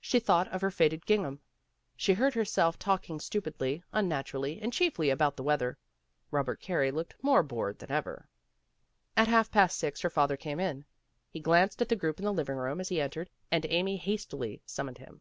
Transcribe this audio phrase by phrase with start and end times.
[0.00, 1.40] She thought of her faded gingham.
[1.94, 5.76] She heard herself talking stupidly, unnaturally, and chiefly about the weather.
[6.30, 8.26] Robert Carey looked more bored than ever.
[9.14, 10.86] At half past six her father came in.
[11.28, 14.62] He glanced at the group in the living room as he entered, and Amy hastily
[14.64, 15.20] summoned him.